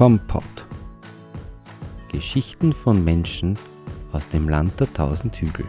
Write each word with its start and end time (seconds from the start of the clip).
Kompott. 0.00 0.66
Geschichten 2.10 2.72
von 2.72 3.04
Menschen 3.04 3.58
aus 4.12 4.26
dem 4.30 4.48
Land 4.48 4.80
der 4.80 4.90
tausend 4.94 5.36
Hügel. 5.36 5.66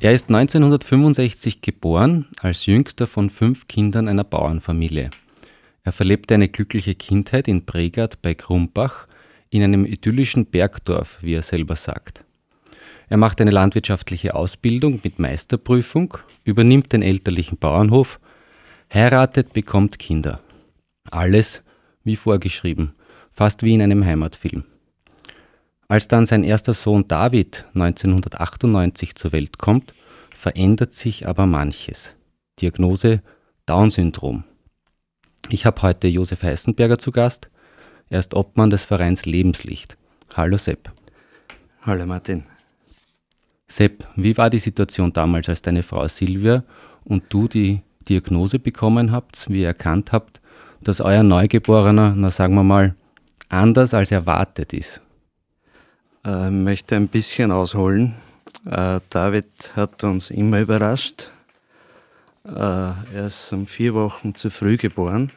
Er 0.00 0.12
ist 0.12 0.30
1965 0.30 1.62
geboren, 1.62 2.26
als 2.40 2.66
jüngster 2.66 3.06
von 3.06 3.30
fünf 3.30 3.68
Kindern 3.68 4.08
einer 4.08 4.24
Bauernfamilie. 4.24 5.10
Er 5.84 5.92
verlebte 5.92 6.34
eine 6.34 6.48
glückliche 6.48 6.96
Kindheit 6.96 7.46
in 7.46 7.64
Bregard 7.64 8.20
bei 8.20 8.34
Krumbach, 8.34 9.06
in 9.50 9.62
einem 9.62 9.86
idyllischen 9.86 10.46
Bergdorf, 10.46 11.18
wie 11.20 11.34
er 11.34 11.42
selber 11.42 11.76
sagt. 11.76 12.24
Er 13.08 13.16
macht 13.16 13.40
eine 13.40 13.50
landwirtschaftliche 13.50 14.34
Ausbildung 14.34 15.00
mit 15.02 15.18
Meisterprüfung, 15.18 16.18
übernimmt 16.44 16.92
den 16.92 17.02
elterlichen 17.02 17.56
Bauernhof, 17.56 18.20
heiratet, 18.92 19.52
bekommt 19.54 19.98
Kinder. 19.98 20.40
Alles 21.10 21.62
wie 22.04 22.16
vorgeschrieben, 22.16 22.94
fast 23.32 23.62
wie 23.62 23.74
in 23.74 23.82
einem 23.82 24.04
Heimatfilm. 24.04 24.64
Als 25.88 26.06
dann 26.06 26.26
sein 26.26 26.44
erster 26.44 26.74
Sohn 26.74 27.08
David 27.08 27.64
1998 27.74 29.14
zur 29.14 29.32
Welt 29.32 29.56
kommt, 29.56 29.94
verändert 30.34 30.92
sich 30.92 31.26
aber 31.26 31.46
manches. 31.46 32.14
Diagnose 32.60 33.22
Down-Syndrom. 33.64 34.44
Ich 35.48 35.64
habe 35.64 35.80
heute 35.80 36.08
Josef 36.08 36.42
Heißenberger 36.42 36.98
zu 36.98 37.10
Gast. 37.10 37.48
Er 38.10 38.20
ist 38.20 38.34
Obmann 38.34 38.68
des 38.68 38.84
Vereins 38.84 39.24
Lebenslicht. 39.24 39.96
Hallo 40.34 40.58
Sepp. 40.58 40.92
Hallo 41.82 42.04
Martin. 42.04 42.44
Sepp, 43.70 44.08
wie 44.16 44.36
war 44.36 44.48
die 44.50 44.58
Situation 44.58 45.12
damals, 45.12 45.48
als 45.48 45.62
deine 45.62 45.82
Frau 45.82 46.08
Silvia 46.08 46.64
und 47.04 47.24
du 47.28 47.48
die 47.48 47.82
Diagnose 48.08 48.58
bekommen 48.58 49.12
habt, 49.12 49.48
wie 49.48 49.60
ihr 49.60 49.68
erkannt 49.68 50.12
habt, 50.12 50.40
dass 50.82 51.00
euer 51.00 51.22
Neugeborener, 51.22 52.14
na 52.16 52.30
sagen 52.30 52.54
wir 52.54 52.62
mal, 52.62 52.94
anders 53.48 53.92
als 53.92 54.10
erwartet 54.10 54.72
ist? 54.72 55.00
Ich 56.24 56.30
äh, 56.30 56.50
möchte 56.50 56.96
ein 56.96 57.08
bisschen 57.08 57.52
ausholen. 57.52 58.14
Äh, 58.64 59.00
David 59.10 59.72
hat 59.76 60.02
uns 60.04 60.30
immer 60.30 60.60
überrascht. 60.60 61.30
Äh, 62.44 62.50
er 62.50 63.26
ist 63.26 63.52
um 63.52 63.66
vier 63.66 63.94
Wochen 63.94 64.34
zu 64.34 64.50
früh 64.50 64.76
geboren. 64.76 65.30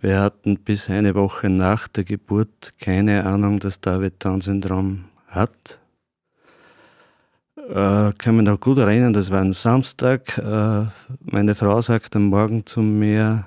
Wir 0.00 0.20
hatten 0.20 0.58
bis 0.58 0.88
eine 0.88 1.14
Woche 1.14 1.48
nach 1.48 1.88
der 1.88 2.04
Geburt 2.04 2.72
keine 2.80 3.24
Ahnung, 3.26 3.58
dass 3.58 3.80
David 3.80 4.24
Down-Syndrom 4.24 5.04
hat. 5.26 5.80
Äh, 7.68 8.12
kann 8.16 8.36
mich 8.36 8.46
noch 8.46 8.58
gut 8.60 8.78
erinnern, 8.78 9.12
das 9.12 9.30
war 9.30 9.42
ein 9.42 9.52
Samstag. 9.52 10.38
Äh, 10.38 10.86
meine 11.20 11.54
Frau 11.54 11.82
sagt 11.82 12.16
am 12.16 12.28
Morgen 12.28 12.64
zu 12.64 12.80
mir, 12.80 13.44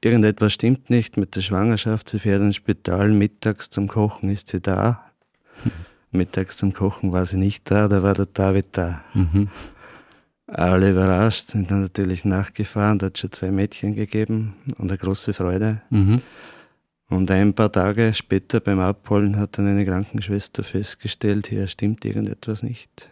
irgendetwas 0.00 0.52
stimmt 0.52 0.88
nicht 0.88 1.16
mit 1.16 1.34
der 1.34 1.40
Schwangerschaft, 1.40 2.08
sie 2.08 2.20
fährt 2.20 2.40
ins 2.40 2.54
Spital, 2.54 3.10
mittags 3.10 3.68
zum 3.68 3.88
Kochen 3.88 4.30
ist 4.30 4.48
sie 4.48 4.60
da. 4.60 5.10
mittags 6.12 6.56
zum 6.56 6.72
Kochen 6.72 7.10
war 7.10 7.26
sie 7.26 7.36
nicht 7.36 7.68
da, 7.68 7.88
da 7.88 8.04
war 8.04 8.14
der 8.14 8.26
David 8.26 8.66
da. 8.72 9.02
Mhm. 9.12 9.48
Alle 10.46 10.92
überrascht, 10.92 11.48
sind 11.48 11.72
dann 11.72 11.82
natürlich 11.82 12.24
nachgefahren, 12.24 13.00
da 13.00 13.06
hat 13.06 13.16
es 13.16 13.22
schon 13.22 13.32
zwei 13.32 13.50
Mädchen 13.50 13.96
gegeben 13.96 14.54
und 14.78 14.92
eine 14.92 14.98
große 14.98 15.34
Freude. 15.34 15.82
Mhm. 15.90 16.18
Und 17.08 17.30
ein 17.30 17.54
paar 17.54 17.70
Tage 17.70 18.12
später 18.14 18.60
beim 18.60 18.80
Abholen 18.80 19.36
hat 19.36 19.58
dann 19.58 19.68
eine 19.68 19.86
Krankenschwester 19.86 20.64
festgestellt, 20.64 21.46
hier 21.46 21.68
stimmt 21.68 22.04
irgendetwas 22.04 22.62
nicht. 22.62 23.10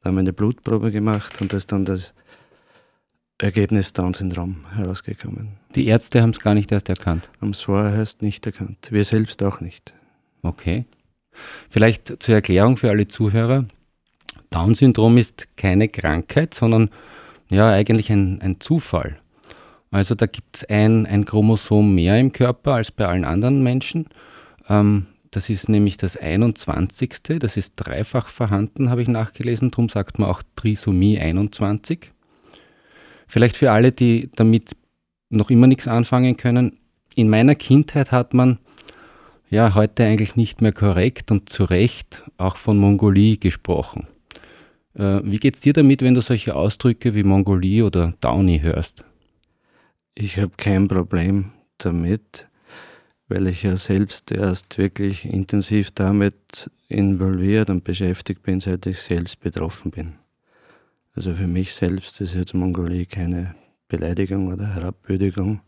Da 0.00 0.08
haben 0.08 0.16
wir 0.16 0.20
eine 0.20 0.32
Blutprobe 0.32 0.90
gemacht 0.90 1.40
und 1.40 1.52
da 1.52 1.56
ist 1.56 1.72
dann 1.72 1.84
das 1.84 2.14
Ergebnis 3.38 3.94
Down-Syndrom 3.94 4.66
herausgekommen. 4.74 5.56
Die 5.74 5.86
Ärzte 5.86 6.20
haben 6.20 6.30
es 6.30 6.40
gar 6.40 6.54
nicht 6.54 6.72
erst 6.72 6.90
erkannt? 6.90 7.30
Haben 7.40 7.50
es 7.50 7.60
vorher 7.60 7.94
erst 7.94 8.20
nicht 8.20 8.44
erkannt. 8.44 8.88
Wir 8.90 9.04
selbst 9.04 9.42
auch 9.42 9.60
nicht. 9.60 9.94
Okay. 10.42 10.84
Vielleicht 11.68 12.22
zur 12.22 12.34
Erklärung 12.34 12.76
für 12.76 12.90
alle 12.90 13.08
Zuhörer. 13.08 13.66
Down-Syndrom 14.50 15.16
ist 15.16 15.56
keine 15.56 15.88
Krankheit, 15.88 16.52
sondern 16.52 16.90
ja 17.48 17.70
eigentlich 17.70 18.10
ein, 18.10 18.42
ein 18.42 18.60
Zufall. 18.60 19.20
Also 19.90 20.14
da 20.14 20.26
gibt 20.26 20.56
es 20.56 20.64
ein, 20.68 21.06
ein 21.06 21.24
Chromosom 21.24 21.94
mehr 21.94 22.18
im 22.18 22.32
Körper 22.32 22.74
als 22.74 22.90
bei 22.90 23.06
allen 23.06 23.24
anderen 23.24 23.62
Menschen. 23.62 24.06
Ähm, 24.68 25.06
das 25.30 25.48
ist 25.48 25.68
nämlich 25.68 25.96
das 25.96 26.16
21. 26.16 27.38
Das 27.38 27.56
ist 27.56 27.74
dreifach 27.76 28.28
vorhanden, 28.28 28.90
habe 28.90 29.02
ich 29.02 29.08
nachgelesen. 29.08 29.70
Darum 29.70 29.88
sagt 29.88 30.18
man 30.18 30.28
auch 30.28 30.42
Trisomie 30.56 31.18
21. 31.18 32.10
Vielleicht 33.26 33.56
für 33.56 33.70
alle, 33.70 33.92
die 33.92 34.30
damit 34.34 34.70
noch 35.28 35.50
immer 35.50 35.66
nichts 35.66 35.86
anfangen 35.86 36.36
können. 36.36 36.76
In 37.14 37.28
meiner 37.28 37.54
Kindheit 37.54 38.10
hat 38.12 38.34
man 38.34 38.58
ja 39.50 39.74
heute 39.74 40.04
eigentlich 40.04 40.36
nicht 40.36 40.62
mehr 40.62 40.72
korrekt 40.72 41.30
und 41.30 41.48
zu 41.48 41.64
Recht 41.64 42.24
auch 42.38 42.56
von 42.56 42.78
Mongolie 42.78 43.36
gesprochen. 43.36 44.06
Äh, 44.94 45.20
wie 45.24 45.40
es 45.48 45.60
dir 45.60 45.72
damit, 45.72 46.02
wenn 46.02 46.14
du 46.14 46.22
solche 46.22 46.56
Ausdrücke 46.56 47.14
wie 47.14 47.22
Mongolie 47.22 47.84
oder 47.84 48.14
Downy 48.20 48.60
hörst? 48.60 49.04
Ich 50.20 50.36
habe 50.36 50.52
kein 50.58 50.86
Problem 50.86 51.50
damit, 51.78 52.46
weil 53.28 53.46
ich 53.46 53.62
ja 53.62 53.78
selbst 53.78 54.30
erst 54.30 54.76
wirklich 54.76 55.24
intensiv 55.24 55.92
damit 55.92 56.70
involviert 56.88 57.70
und 57.70 57.84
beschäftigt 57.84 58.42
bin, 58.42 58.60
seit 58.60 58.84
ich 58.84 59.00
selbst 59.00 59.40
betroffen 59.40 59.90
bin. 59.90 60.16
Also 61.14 61.32
für 61.32 61.46
mich 61.46 61.72
selbst 61.72 62.20
ist 62.20 62.34
jetzt 62.34 62.52
Mongolie 62.52 63.06
keine 63.06 63.54
Beleidigung 63.88 64.48
oder 64.48 64.74
Herabwürdigung. 64.74 65.62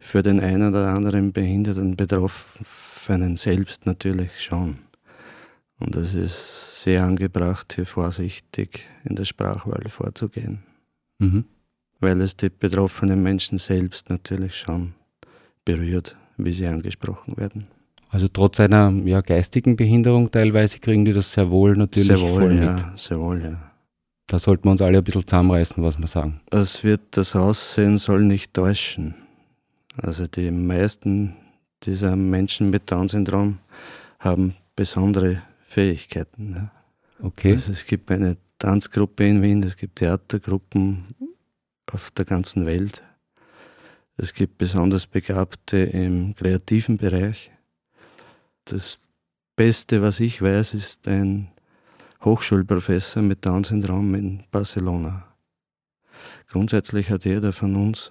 Für 0.00 0.22
den 0.22 0.40
einen 0.40 0.70
oder 0.70 0.88
anderen 0.88 1.34
behinderten 1.34 1.94
Betroffenen 1.94 3.36
selbst 3.36 3.84
natürlich 3.84 4.42
schon. 4.42 4.78
Und 5.78 5.94
es 5.94 6.14
ist 6.14 6.84
sehr 6.84 7.04
angebracht, 7.04 7.74
hier 7.74 7.84
vorsichtig 7.84 8.88
in 9.04 9.14
der 9.14 9.26
Sprachwahl 9.26 9.90
vorzugehen. 9.90 10.62
Mhm 11.18 11.44
weil 12.00 12.20
es 12.20 12.36
die 12.36 12.48
betroffenen 12.48 13.22
Menschen 13.22 13.58
selbst 13.58 14.08
natürlich 14.10 14.56
schon 14.56 14.94
berührt, 15.64 16.16
wie 16.36 16.52
sie 16.52 16.66
angesprochen 16.66 17.36
werden. 17.36 17.66
Also 18.10 18.28
trotz 18.28 18.60
einer 18.60 18.90
ja, 19.04 19.20
geistigen 19.20 19.76
Behinderung 19.76 20.30
teilweise 20.30 20.78
kriegen 20.78 21.04
die 21.04 21.12
das 21.12 21.32
sehr 21.32 21.50
wohl 21.50 21.76
natürlich 21.76 22.08
sehr 22.08 22.20
wohl, 22.20 22.40
voll 22.40 22.56
ja, 22.56 22.72
mit. 22.72 22.98
Sehr 22.98 23.20
wohl, 23.20 23.42
ja. 23.42 23.70
Da 24.26 24.38
sollten 24.38 24.64
wir 24.64 24.72
uns 24.72 24.82
alle 24.82 24.98
ein 24.98 25.04
bisschen 25.04 25.26
zusammenreißen, 25.26 25.82
was 25.82 25.98
wir 25.98 26.06
sagen. 26.06 26.40
Es 26.50 26.84
wird 26.84 27.00
das 27.10 27.34
Aussehen 27.34 27.98
soll 27.98 28.24
nicht 28.24 28.54
täuschen. 28.54 29.14
Also 29.96 30.26
die 30.26 30.50
meisten 30.50 31.34
dieser 31.82 32.16
Menschen 32.16 32.70
mit 32.70 32.90
Down-Syndrom 32.90 33.58
haben 34.18 34.54
besondere 34.76 35.42
Fähigkeiten. 35.66 36.54
Ja. 36.54 36.70
Okay. 37.26 37.52
Also 37.52 37.72
es 37.72 37.86
gibt 37.86 38.10
eine 38.10 38.36
Tanzgruppe 38.58 39.26
in 39.26 39.42
Wien, 39.42 39.62
es 39.62 39.76
gibt 39.76 39.96
Theatergruppen 39.96 41.04
auf 41.92 42.10
der 42.10 42.24
ganzen 42.24 42.66
Welt. 42.66 43.02
Es 44.16 44.34
gibt 44.34 44.58
besonders 44.58 45.06
Begabte 45.06 45.78
im 45.78 46.34
kreativen 46.34 46.96
Bereich. 46.96 47.50
Das 48.64 48.98
Beste, 49.56 50.02
was 50.02 50.20
ich 50.20 50.42
weiß, 50.42 50.74
ist 50.74 51.08
ein 51.08 51.48
Hochschulprofessor 52.24 53.22
mit 53.22 53.46
Down-Syndrom 53.46 54.14
in 54.14 54.44
Barcelona. 54.50 55.28
Grundsätzlich 56.48 57.10
hat 57.10 57.24
jeder 57.24 57.52
von 57.52 57.76
uns 57.76 58.10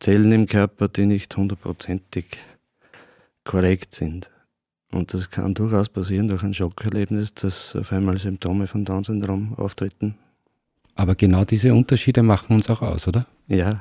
Zellen 0.00 0.32
im 0.32 0.46
Körper, 0.46 0.88
die 0.88 1.06
nicht 1.06 1.36
hundertprozentig 1.36 2.26
korrekt 3.44 3.94
sind. 3.94 4.30
Und 4.90 5.14
das 5.14 5.30
kann 5.30 5.54
durchaus 5.54 5.88
passieren 5.88 6.28
durch 6.28 6.42
ein 6.42 6.54
Schockerlebnis, 6.54 7.32
dass 7.34 7.76
auf 7.76 7.92
einmal 7.92 8.18
Symptome 8.18 8.66
von 8.66 8.84
Down-Syndrom 8.84 9.54
auftreten. 9.54 10.16
Aber 10.94 11.14
genau 11.14 11.44
diese 11.44 11.72
Unterschiede 11.74 12.22
machen 12.22 12.54
uns 12.54 12.68
auch 12.70 12.82
aus, 12.82 13.08
oder? 13.08 13.26
Ja, 13.48 13.80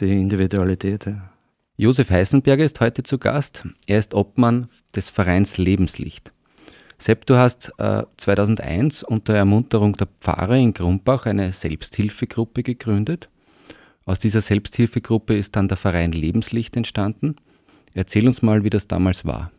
die 0.00 0.20
Individualität. 0.20 1.06
Ja. 1.06 1.30
Josef 1.76 2.10
Heißenberger 2.10 2.64
ist 2.64 2.80
heute 2.80 3.02
zu 3.02 3.18
Gast. 3.18 3.66
Er 3.86 3.98
ist 3.98 4.14
Obmann 4.14 4.68
des 4.94 5.08
Vereins 5.08 5.56
Lebenslicht. 5.56 6.32
Sepp, 6.98 7.24
du 7.24 7.36
hast 7.36 7.72
äh, 7.78 8.02
2001 8.18 9.02
unter 9.02 9.32
Ermunterung 9.32 9.94
der 9.94 10.08
Pfarrer 10.20 10.56
in 10.56 10.74
Grumbach 10.74 11.24
eine 11.24 11.52
Selbsthilfegruppe 11.52 12.62
gegründet. 12.62 13.30
Aus 14.04 14.18
dieser 14.18 14.42
Selbsthilfegruppe 14.42 15.34
ist 15.34 15.56
dann 15.56 15.68
der 15.68 15.78
Verein 15.78 16.12
Lebenslicht 16.12 16.76
entstanden. 16.76 17.36
Erzähl 17.94 18.26
uns 18.26 18.42
mal, 18.42 18.64
wie 18.64 18.70
das 18.70 18.86
damals 18.86 19.24
war. 19.24 19.50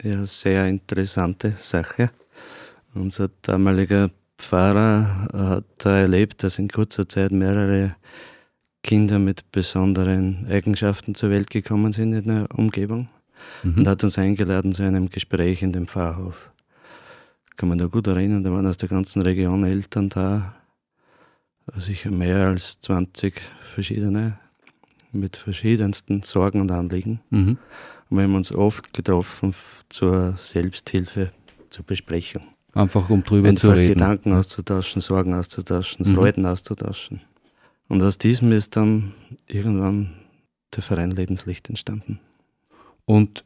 Ja, 0.00 0.24
sehr 0.26 0.66
interessante 0.68 1.54
Sache. 1.58 2.10
Unser 2.94 3.30
damaliger 3.42 4.10
Pfarrer 4.38 5.28
hat 5.32 5.84
erlebt, 5.84 6.42
dass 6.42 6.58
in 6.58 6.68
kurzer 6.68 7.08
Zeit 7.08 7.32
mehrere 7.32 7.96
Kinder 8.82 9.18
mit 9.18 9.50
besonderen 9.52 10.46
Eigenschaften 10.48 11.14
zur 11.14 11.30
Welt 11.30 11.50
gekommen 11.50 11.92
sind 11.92 12.12
in 12.12 12.24
der 12.24 12.46
Umgebung 12.56 13.08
mhm. 13.62 13.78
und 13.78 13.88
hat 13.88 14.02
uns 14.04 14.18
eingeladen 14.18 14.72
zu 14.72 14.82
einem 14.82 15.10
Gespräch 15.10 15.62
in 15.62 15.72
dem 15.72 15.88
Pfarrhof. 15.88 16.50
kann 17.56 17.68
man 17.68 17.78
da 17.78 17.86
gut 17.86 18.06
erinnern, 18.06 18.44
da 18.44 18.52
waren 18.52 18.66
aus 18.66 18.76
der 18.76 18.88
ganzen 18.88 19.22
Region 19.22 19.64
Eltern 19.64 20.08
da, 20.08 20.54
sicher 21.76 22.10
mehr 22.10 22.46
als 22.46 22.80
20 22.80 23.40
verschiedene, 23.60 24.38
mit 25.12 25.36
verschiedensten 25.36 26.22
Sorgen 26.22 26.60
und 26.60 26.70
Anliegen. 26.70 27.20
Mhm. 27.30 27.58
Und 28.08 28.16
wir 28.16 28.22
haben 28.22 28.34
uns 28.36 28.52
oft 28.52 28.92
getroffen 28.92 29.54
zur 29.90 30.36
Selbsthilfe, 30.36 31.32
zur 31.70 31.84
Besprechung. 31.84 32.42
Einfach 32.74 33.08
um 33.10 33.24
drüber 33.24 33.48
Einfach 33.48 33.62
zu 33.62 33.70
reden. 33.70 33.94
Gedanken 33.94 34.32
auszutauschen, 34.32 35.00
Sorgen 35.00 35.34
auszutauschen, 35.34 36.10
mhm. 36.10 36.14
Freuden 36.14 36.46
auszutauschen. 36.46 37.22
Und 37.88 38.02
aus 38.02 38.18
diesem 38.18 38.52
ist 38.52 38.76
dann 38.76 39.14
irgendwann 39.46 40.14
der 40.74 40.82
Verein 40.82 41.10
Lebenslicht 41.10 41.68
entstanden. 41.68 42.20
Und 43.06 43.44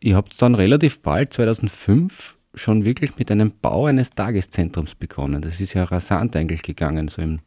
ihr 0.00 0.16
habt 0.16 0.40
dann 0.42 0.56
relativ 0.56 1.00
bald, 1.00 1.32
2005, 1.32 2.36
schon 2.54 2.84
wirklich 2.84 3.16
mit 3.16 3.30
einem 3.30 3.52
Bau 3.62 3.86
eines 3.86 4.10
Tageszentrums 4.10 4.96
begonnen. 4.96 5.40
Das 5.40 5.60
ist 5.60 5.74
ja 5.74 5.84
rasant 5.84 6.34
eigentlich 6.34 6.62
gegangen, 6.62 7.06
so 7.06 7.22
im 7.22 7.38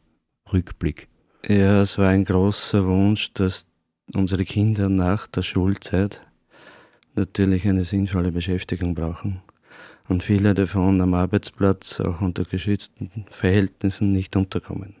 Rückblick. 0.50 1.08
Ja, 1.46 1.82
es 1.82 1.98
war 1.98 2.08
ein 2.08 2.24
großer 2.24 2.86
Wunsch, 2.86 3.34
dass 3.34 3.66
unsere 4.14 4.44
Kinder 4.44 4.88
nach 4.88 5.26
der 5.26 5.42
Schulzeit 5.42 6.22
natürlich 7.14 7.68
eine 7.68 7.84
sinnvolle 7.84 8.32
Beschäftigung 8.32 8.94
brauchen 8.94 9.42
und 10.12 10.22
viele 10.22 10.52
davon 10.52 11.00
am 11.00 11.14
Arbeitsplatz 11.14 11.98
auch 11.98 12.20
unter 12.20 12.44
geschützten 12.44 13.24
Verhältnissen 13.30 14.12
nicht 14.12 14.36
unterkommen. 14.36 14.96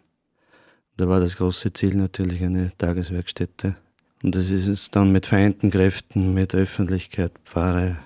Da 0.96 1.06
war 1.06 1.20
das 1.20 1.36
große 1.36 1.70
Ziel 1.74 1.96
natürlich 1.96 2.42
eine 2.42 2.72
Tageswerkstätte. 2.78 3.76
Und 4.22 4.34
das 4.34 4.50
ist 4.50 4.68
es 4.68 4.90
dann 4.90 5.12
mit 5.12 5.26
vereinten 5.26 5.70
Kräften, 5.70 6.32
mit 6.32 6.54
Öffentlichkeit, 6.54 7.32
Pfarre, 7.44 7.98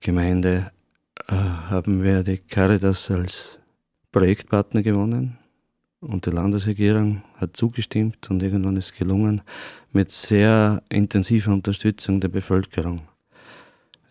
Gemeinde, 0.00 0.72
äh, 1.28 1.34
haben 1.34 2.02
wir 2.02 2.24
die 2.24 2.38
Caritas 2.38 3.08
als 3.10 3.60
Projektpartner 4.10 4.82
gewonnen. 4.82 5.38
Und 6.00 6.26
die 6.26 6.30
Landesregierung 6.30 7.22
hat 7.36 7.56
zugestimmt 7.56 8.28
und 8.30 8.42
irgendwann 8.42 8.76
ist 8.76 8.98
gelungen, 8.98 9.42
mit 9.92 10.10
sehr 10.10 10.82
intensiver 10.88 11.52
Unterstützung 11.52 12.20
der 12.20 12.28
Bevölkerung 12.28 13.02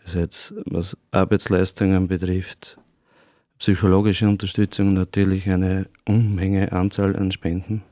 das 0.05 0.15
heißt, 0.15 0.53
was 0.65 0.97
Arbeitsleistungen 1.11 2.07
betrifft, 2.07 2.77
psychologische 3.59 4.27
Unterstützung 4.29 4.93
natürlich 4.93 5.49
eine 5.49 5.87
Unmenge 6.05 6.71
Anzahl 6.71 7.15
an 7.15 7.31
Spenden 7.31 7.83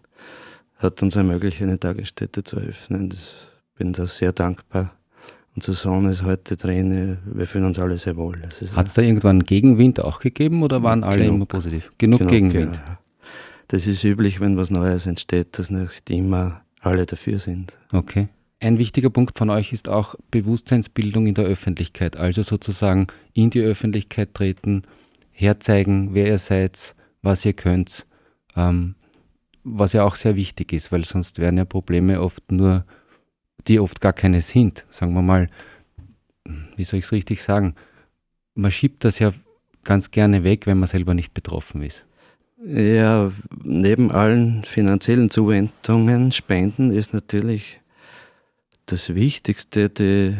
hat 0.84 1.02
uns 1.02 1.16
ermöglicht, 1.16 1.62
eine 1.62 1.80
Tagesstätte 1.80 2.44
zu 2.44 2.58
öffnen. 2.58 3.10
Ich 3.14 3.32
bin 3.76 3.94
da 3.94 4.06
sehr 4.06 4.34
dankbar. 4.34 4.94
Unser 5.56 5.74
Sohn 5.74 6.06
ist 6.10 6.24
heute 6.24 6.58
drin, 6.58 7.18
wir 7.26 7.48
fühlen 7.48 7.66
uns 7.66 7.80
alle 7.80 7.98
sehr 7.98 8.18
wohl. 8.18 8.42
Hat 8.42 8.88
es 8.88 8.94
da 8.94 9.02
irgendwann 9.02 9.44
Gegenwind 9.44 10.04
auch 10.04 10.20
gegeben 10.20 10.64
oder 10.64 10.84
waren 10.84 11.04
alle 11.04 11.24
genug, 11.24 11.36
immer 11.36 11.46
positiv? 11.46 11.92
Genug, 11.98 12.20
genug 12.20 12.32
Gegenwind. 12.32 12.76
Ja. 12.76 13.00
Das 13.68 13.88
ist 13.88 14.04
üblich, 14.04 14.40
wenn 14.40 14.58
was 14.58 14.72
Neues 14.72 15.06
entsteht, 15.06 15.58
dass 15.58 15.70
nicht 15.70 16.10
immer 16.10 16.62
alle 16.82 17.06
dafür 17.06 17.40
sind. 17.40 17.78
Okay. 17.92 18.28
Ein 18.64 18.80
wichtiger 18.80 19.10
Punkt 19.10 19.38
von 19.38 19.50
euch 19.50 19.74
ist 19.74 19.90
auch 19.90 20.16
Bewusstseinsbildung 20.32 21.28
in 21.28 21.34
der 21.34 21.44
Öffentlichkeit, 21.44 22.16
also 22.16 22.44
sozusagen 22.44 23.08
in 23.34 23.50
die 23.50 23.60
Öffentlichkeit 23.60 24.34
treten, 24.34 24.84
herzeigen, 25.32 26.14
wer 26.14 26.28
ihr 26.28 26.38
seid, 26.38 26.96
was 27.22 27.44
ihr 27.44 27.52
könnt, 27.52 28.06
ähm, 28.56 28.96
was 29.66 29.92
ja 29.92 30.06
auch 30.06 30.16
sehr 30.16 30.38
wichtig 30.38 30.72
ist, 30.72 30.94
weil 30.94 31.04
sonst 31.04 31.40
wären 31.40 31.58
ja 31.58 31.66
Probleme 31.66 32.22
oft 32.22 32.54
nur, 32.54 32.86
die 33.68 33.82
oft 33.82 34.00
gar 34.00 34.14
keine 34.14 34.40
sind. 34.40 34.86
Sagen 34.90 35.14
wir 35.14 35.22
mal, 35.22 35.50
wie 36.78 36.86
soll 36.86 37.00
ich 37.00 37.06
es 37.06 37.12
richtig 37.12 37.44
sagen? 37.44 37.76
Man 38.56 38.72
schiebt 38.72 39.04
das 39.04 39.20
ja 39.20 39.34
ganz 39.84 40.10
gerne 40.10 40.46
weg, 40.46 40.68
wenn 40.68 40.80
man 40.80 40.88
selber 40.88 41.14
nicht 41.14 41.34
betroffen 41.34 41.82
ist. 41.82 42.06
Ja, 42.66 43.30
neben 43.62 44.10
allen 44.10 44.64
finanziellen 44.64 45.30
Zuwendungen, 45.30 46.32
Spenden 46.32 46.92
ist 46.92 47.14
natürlich 47.14 47.82
das 48.86 49.14
Wichtigste, 49.14 49.90
die, 49.90 50.38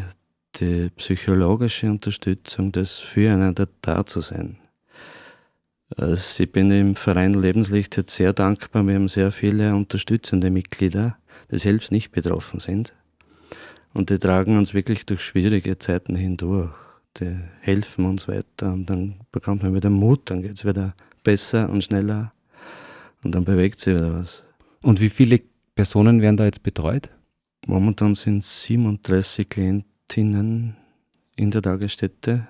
die 0.56 0.90
psychologische 0.96 1.90
Unterstützung, 1.90 2.72
das 2.72 2.98
Füreinander 2.98 3.68
da 3.82 4.04
zu 4.06 4.20
sein. 4.20 4.58
Also 5.96 6.42
ich 6.42 6.50
bin 6.50 6.70
im 6.70 6.96
Verein 6.96 7.34
Lebenslicht 7.34 7.96
jetzt 7.96 8.14
sehr 8.14 8.32
dankbar. 8.32 8.86
Wir 8.86 8.94
haben 8.94 9.08
sehr 9.08 9.30
viele 9.30 9.74
unterstützende 9.74 10.50
Mitglieder, 10.50 11.16
die 11.50 11.58
selbst 11.58 11.92
nicht 11.92 12.10
betroffen 12.10 12.60
sind. 12.60 12.94
Und 13.92 14.10
die 14.10 14.18
tragen 14.18 14.58
uns 14.58 14.74
wirklich 14.74 15.06
durch 15.06 15.22
schwierige 15.22 15.78
Zeiten 15.78 16.16
hindurch. 16.16 16.74
Die 17.20 17.38
helfen 17.60 18.06
uns 18.06 18.26
weiter 18.26 18.72
und 18.72 18.90
dann 18.90 19.20
bekommt 19.30 19.62
man 19.62 19.72
wieder 19.72 19.88
Mut, 19.88 20.30
dann 20.30 20.42
geht 20.42 20.56
es 20.56 20.64
wieder 20.64 20.96
besser 21.22 21.70
und 21.70 21.84
schneller 21.84 22.32
und 23.22 23.36
dann 23.36 23.44
bewegt 23.44 23.78
sich 23.78 23.94
wieder 23.94 24.14
was. 24.14 24.44
Und 24.82 25.00
wie 25.00 25.10
viele 25.10 25.40
Personen 25.76 26.20
werden 26.20 26.36
da 26.36 26.44
jetzt 26.44 26.64
betreut? 26.64 27.08
Momentan 27.66 28.14
sind 28.14 28.44
37 28.44 29.48
Klientinnen 29.48 30.76
in 31.36 31.50
der 31.50 31.62
Tagesstätte. 31.62 32.46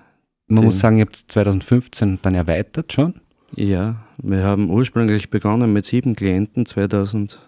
Man 0.47 0.65
muss 0.65 0.79
sagen, 0.79 0.97
ihr 0.97 1.05
habt 1.05 1.15
2015 1.15 2.19
dann 2.21 2.35
erweitert 2.35 2.91
schon? 2.91 3.15
Ja, 3.55 4.05
wir 4.17 4.43
haben 4.43 4.69
ursprünglich 4.69 5.29
begonnen 5.29 5.71
mit 5.71 5.85
sieben 5.85 6.15
Klienten 6.15 6.65
2005, 6.65 7.39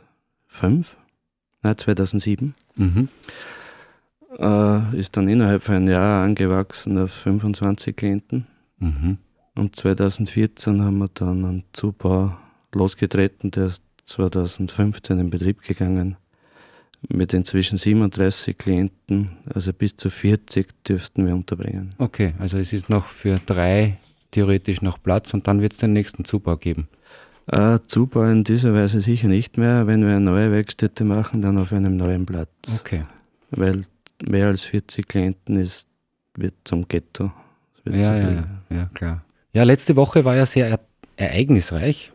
nein 1.62 1.78
2007. 1.78 2.56
Mhm. 2.76 3.10
Äh, 4.40 5.00
ist 5.00 5.18
dann 5.18 5.28
innerhalb 5.28 5.64
von 5.64 5.76
einem 5.76 5.90
Jahr 5.90 6.24
angewachsen 6.24 6.98
auf 6.98 7.12
25 7.12 7.96
Klienten. 7.96 8.48
Mhm. 8.80 9.18
Und 9.56 9.76
2014 9.76 10.82
haben 10.82 11.00
wir 11.00 11.10
dann 11.14 11.44
einen 11.44 11.64
Zubau 11.74 12.38
losgetreten, 12.74 13.52
der 13.52 13.66
ist 13.68 13.84
2015 14.06 15.20
in 15.20 15.30
Betrieb 15.30 15.62
gegangen 15.62 16.16
mit 17.10 17.34
inzwischen 17.34 17.78
37 17.78 18.58
Klienten, 18.58 19.38
also 19.54 19.72
bis 19.74 19.96
zu 19.98 20.10
40 20.10 20.84
dürften 20.84 21.26
wir 21.26 21.34
unterbringen. 21.34 21.92
Okay, 21.98 22.34
also 22.40 22.58
es 22.58 22.74
ist 22.74 22.90
noch 22.90 23.08
für 23.08 23.40
drei 23.46 23.98
theoretisch 24.32 24.82
noch 24.82 25.02
Platz 25.02 25.34
und 25.34 25.48
dann 25.48 25.62
wird 25.62 25.74
es 25.74 25.80
den 25.80 25.94
nächsten 25.94 26.26
Zubau 26.26 26.58
geben. 26.58 26.88
Äh, 27.48 27.80
Zubau 27.88 28.24
in 28.24 28.44
dieser 28.44 28.74
Weise 28.74 29.02
sicher 29.02 29.28
nicht 29.28 29.58
mehr. 29.58 29.88
Wenn 29.88 30.02
wir 30.02 30.16
eine 30.16 30.20
neue 30.20 30.52
Werkstätte 30.52 31.04
machen, 31.04 31.42
dann 31.42 31.58
auf 31.58 31.72
einem 31.72 31.96
neuen 31.96 32.26
Platz. 32.26 32.50
Okay. 32.80 33.04
Weil 33.52 33.84
mehr 34.26 34.48
als 34.48 34.64
40 34.64 35.08
Klienten 35.08 35.56
ist, 35.56 35.88
wird 36.36 36.56
zum 36.66 36.88
Ghetto. 36.88 37.32
Wird 37.84 37.96
ja, 37.96 38.18
ja, 38.18 38.32
ja, 38.32 38.48
ja, 38.70 38.90
klar. 38.94 39.24
Ja, 39.54 39.64
letzte 39.64 39.96
Woche 39.96 40.26
war 40.26 40.36
ja 40.36 40.46
sehr 40.46 40.78
ereignisreich. 41.16 42.12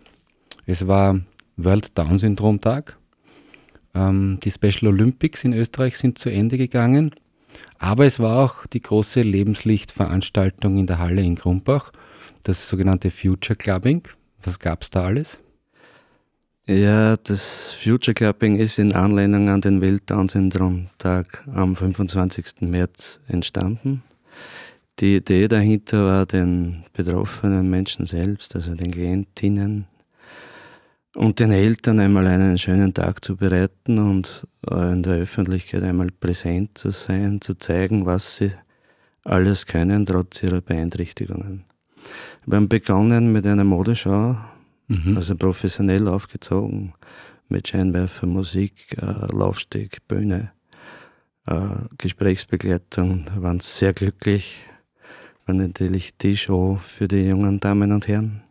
Es 0.67 0.87
war 0.87 1.19
World 1.57 1.97
Down 1.97 2.19
Syndrom 2.19 2.61
Tag. 2.61 2.99
Ähm, 3.95 4.39
die 4.43 4.51
Special 4.51 4.93
Olympics 4.93 5.45
in 5.45 5.53
Österreich 5.53 5.99
sind 5.99 6.19
zu 6.19 6.31
Ende 6.31 6.59
gegangen, 6.59 7.15
aber 7.79 8.07
es 8.07 8.21
war 8.21 8.45
auch 8.45 8.67
die 8.67 8.81
große 8.81 9.23
Lebenslichtveranstaltung 9.23 10.79
in 10.79 10.87
der 10.87 10.99
Halle 10.99 11.23
in 11.23 11.35
Krumbach, 11.35 11.93
das 12.45 12.69
sogenannte 12.69 13.11
Future 13.11 13.57
Clubbing. 13.57 14.09
Was 14.43 14.59
gab 14.59 14.83
es 14.83 14.91
da 14.91 15.05
alles? 15.05 15.39
Ja, 16.67 17.17
das 17.17 17.73
Future 17.73 18.15
Clubbing 18.15 18.57
ist 18.57 18.79
in 18.79 18.93
Anlehnung 18.93 19.49
an 19.49 19.61
den 19.61 19.81
Welt-Down-Syndrom-Tag 19.81 21.45
am 21.53 21.75
25. 21.75 22.61
März 22.61 23.21
entstanden. 23.27 24.05
Die 25.01 25.17
Idee 25.17 25.49
dahinter 25.49 26.07
war, 26.07 26.27
den 26.27 26.85
betroffenen 26.93 27.69
Menschen 27.69 28.07
selbst, 28.07 28.55
also 28.55 28.77
den 28.77 28.93
Klientinnen, 28.93 29.87
und 31.14 31.40
den 31.40 31.52
Eltern 31.52 32.00
einmal 32.00 32.26
einen 32.26 32.59
schönen 32.59 32.95
Tag 32.95 33.25
zu 33.25 33.37
bereiten 33.37 33.99
und 33.99 34.47
äh, 34.71 34.92
in 34.92 35.02
der 35.02 35.14
Öffentlichkeit 35.14 35.83
einmal 35.83 36.11
präsent 36.11 36.78
zu 36.78 36.90
sein, 36.90 37.40
zu 37.40 37.54
zeigen, 37.54 38.07
was 38.07 38.37
sie 38.37 38.52
alles 39.25 39.66
können, 39.66 40.07
trotz 40.07 40.42
ihrer 40.42 40.61
Beeinträchtigungen. 40.61 41.64
Wir 42.47 42.57
haben 42.57 42.69
begonnen 42.69 43.33
mit 43.33 43.47
einer 43.47 43.64
Modeschau, 43.64 44.37
mhm. 44.88 45.16
also 45.16 45.37
professionell 45.37 46.09
aufgezogen, 46.09 46.95
mit 47.49 47.69
Scheinwerfer, 47.69 48.26
Musik, 48.26 48.97
äh, 48.97 49.33
Laufsteg, 49.33 50.07
Bühne, 50.09 50.52
äh, 51.47 51.59
Gesprächsbegleitung. 51.99 53.26
Wir 53.35 53.42
waren 53.42 53.61
sehr 53.61 53.92
glücklich. 53.92 54.64
War 55.47 55.54
natürlich 55.54 56.16
die 56.16 56.37
Show 56.37 56.76
für 56.76 57.09
die 57.09 57.28
jungen 57.28 57.61
Damen 57.61 57.92
und 57.92 58.09
Herren. 58.09 58.42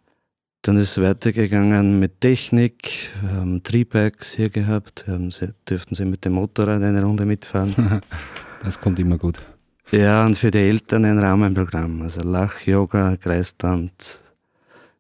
Dann 0.63 0.77
ist 0.77 0.91
es 0.91 1.01
weitergegangen 1.01 1.99
mit 1.99 2.21
Technik. 2.21 3.09
Wir 3.21 3.31
haben 3.31 3.63
Triebikes 3.63 4.33
hier 4.33 4.49
gehabt. 4.49 5.05
Haben 5.07 5.31
sie, 5.31 5.55
dürften 5.67 5.95
sie 5.95 6.05
mit 6.05 6.23
dem 6.23 6.33
Motorrad 6.33 6.83
eine 6.83 7.03
Runde 7.03 7.25
mitfahren. 7.25 8.01
das 8.63 8.79
kommt 8.79 8.99
immer 8.99 9.17
gut. 9.17 9.39
Ja, 9.91 10.23
und 10.23 10.37
für 10.37 10.51
die 10.51 10.59
Eltern 10.59 11.05
ein 11.05 11.17
Rahmenprogramm. 11.17 12.03
Also 12.03 12.21
Lach, 12.21 12.61
Yoga, 12.61 13.17
Kreistanz, 13.17 14.21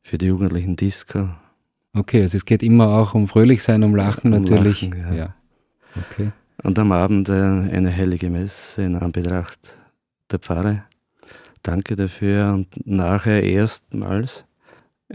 für 0.01 0.17
die 0.17 0.25
Jugendlichen 0.25 0.75
Disco. 0.75 1.29
Okay, 1.93 2.23
also 2.23 2.37
es 2.37 2.45
geht 2.45 2.63
immer 2.63 2.87
auch 2.87 3.13
um 3.13 3.27
Fröhlichsein, 3.27 3.83
um 3.83 3.95
Lachen 3.95 4.33
um 4.33 4.41
natürlich. 4.43 4.81
Lachen, 4.81 4.99
ja. 4.99 5.13
ja. 5.13 5.35
Okay. 5.95 6.31
Und 6.63 6.79
am 6.79 6.91
Abend 6.91 7.29
äh, 7.29 7.33
eine 7.33 7.95
heilige 7.95 8.31
Messe 8.31 8.81
in 8.81 8.95
Anbetracht 8.95 9.77
der 10.31 10.39
Pfarre. 10.39 10.85
danke 11.61 11.95
dafür. 11.95 12.51
Und 12.53 12.87
nachher 12.87 13.43
erstmals 13.43 14.45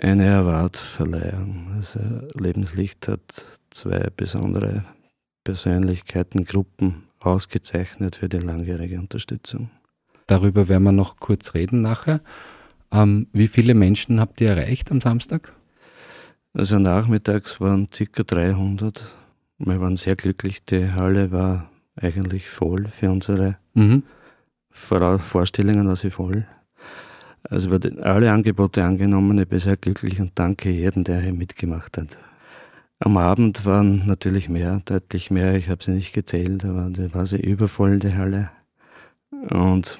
eine 0.00 0.36
Awardverleihung. 0.36 1.72
Also 1.76 2.00
Lebenslicht 2.34 3.08
hat 3.08 3.46
zwei 3.70 4.08
besondere 4.16 4.84
Persönlichkeiten, 5.44 6.44
Gruppen 6.44 7.04
ausgezeichnet 7.20 8.16
für 8.16 8.28
die 8.28 8.38
langjährige 8.38 8.98
Unterstützung. 8.98 9.70
Darüber 10.26 10.68
werden 10.68 10.84
wir 10.84 10.92
noch 10.92 11.16
kurz 11.16 11.54
reden 11.54 11.82
nachher. 11.82 12.20
Ähm, 12.92 13.28
wie 13.32 13.48
viele 13.48 13.74
Menschen 13.74 14.20
habt 14.20 14.40
ihr 14.40 14.50
erreicht 14.50 14.90
am 14.90 15.00
Samstag? 15.00 15.52
Also 16.52 16.78
nachmittags 16.78 17.60
waren 17.60 17.88
ca. 17.88 18.22
300. 18.22 19.14
Wir 19.58 19.80
waren 19.80 19.96
sehr 19.96 20.16
glücklich. 20.16 20.64
Die 20.64 20.90
Halle 20.92 21.30
war 21.30 21.70
eigentlich 21.96 22.48
voll 22.48 22.88
für 22.88 23.10
unsere 23.10 23.58
mhm. 23.74 24.02
Vorstellungen, 24.70 25.88
war 25.88 25.96
sie 25.96 26.10
voll. 26.10 26.46
Also 27.48 27.70
alle 27.70 28.32
Angebote 28.32 28.84
angenommen, 28.84 29.38
ich 29.38 29.48
bin 29.48 29.58
sehr 29.58 29.76
glücklich 29.76 30.20
und 30.20 30.32
danke 30.34 30.70
jedem, 30.70 31.04
der 31.04 31.20
hier 31.20 31.32
mitgemacht 31.32 31.96
hat. 31.98 32.16
Am 32.98 33.16
Abend 33.18 33.64
waren 33.64 34.06
natürlich 34.06 34.48
mehr, 34.48 34.80
deutlich 34.84 35.30
mehr, 35.30 35.54
ich 35.54 35.68
habe 35.68 35.84
sie 35.84 35.92
nicht 35.92 36.12
gezählt, 36.12 36.64
aber 36.64 36.88
da 36.90 37.12
war 37.14 37.26
sie 37.26 37.36
übervoll, 37.36 37.98
die 37.98 38.14
Halle. 38.14 38.50
Und 39.50 39.98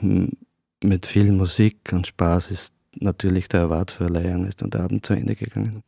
mit 0.83 1.07
viel 1.07 1.31
Musik 1.33 1.93
und 1.93 2.07
Spaß 2.07 2.51
ist 2.51 2.75
natürlich 2.99 3.49
der 3.49 3.61
Erwartverleihung 3.61 4.47
ist 4.47 4.63
der 4.63 4.81
Abend 4.81 5.05
zu 5.05 5.13
Ende 5.13 5.37
gegangen. 5.37 5.83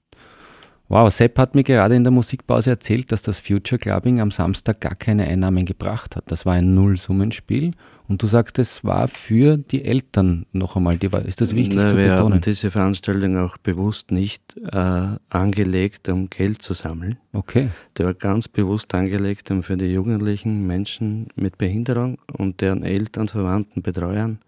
Wow, 0.90 1.12
Sepp 1.12 1.38
hat 1.38 1.54
mir 1.54 1.64
gerade 1.64 1.96
in 1.96 2.02
der 2.02 2.10
Musikpause 2.10 2.70
erzählt, 2.70 3.12
dass 3.12 3.20
das 3.20 3.40
Future 3.40 3.78
Clubbing 3.78 4.22
am 4.22 4.30
Samstag 4.30 4.80
gar 4.80 4.94
keine 4.94 5.28
Einnahmen 5.28 5.66
gebracht 5.66 6.16
hat. 6.16 6.24
Das 6.30 6.46
war 6.46 6.54
ein 6.54 6.74
Nullsummenspiel 6.74 7.72
und 8.08 8.22
du 8.22 8.26
sagst, 8.26 8.58
es 8.58 8.82
war 8.84 9.06
für 9.06 9.58
die 9.58 9.84
Eltern 9.84 10.46
noch 10.52 10.76
einmal. 10.76 10.96
Die 10.96 11.12
war, 11.12 11.22
ist 11.22 11.42
das 11.42 11.54
wichtig 11.54 11.76
Na, 11.76 11.88
zu 11.88 11.96
betonen? 11.96 12.08
Wir 12.08 12.18
haben 12.36 12.40
diese 12.40 12.70
Veranstaltung 12.70 13.36
auch 13.36 13.58
bewusst 13.58 14.12
nicht 14.12 14.42
äh, 14.72 15.08
angelegt, 15.28 16.08
um 16.08 16.30
Geld 16.30 16.62
zu 16.62 16.72
sammeln. 16.72 17.18
Okay. 17.34 17.68
Die 17.98 18.04
war 18.04 18.14
ganz 18.14 18.48
bewusst 18.48 18.94
angelegt, 18.94 19.50
um 19.50 19.62
für 19.62 19.76
die 19.76 19.92
jugendlichen 19.92 20.66
Menschen 20.66 21.28
mit 21.36 21.58
Behinderung 21.58 22.16
und 22.32 22.62
deren 22.62 22.82
Eltern, 22.82 23.28
Verwandten, 23.28 23.82
Betreuern 23.82 24.38